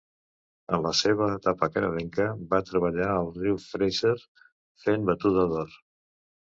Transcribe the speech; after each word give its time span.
En 0.77 0.85
la 0.85 0.93
seva 0.99 1.27
etapa 1.33 1.69
canadenca, 1.75 2.27
va 2.55 2.63
treballar 2.71 3.13
al 3.19 3.31
riu 3.39 3.63
Fraser 3.69 4.17
fent 4.89 5.11
batuda 5.15 5.49
d'or. 5.57 5.83